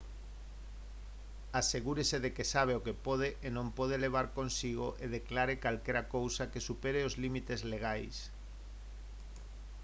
[1.61, 6.07] asegúrese de que sabe o que pode e non pode levar consigo e declare calquera
[6.15, 8.15] cousa que supere os límites legais